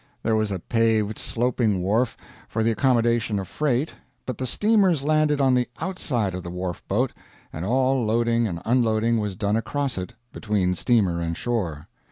[0.23, 2.17] There was a paved sloping wharf,
[2.47, 3.91] for the accommodation of freight,
[4.25, 7.11] but the steamers landed on the outside of the wharfboat,
[7.53, 11.87] and all loading and unloading was done across it, between steamer and shore.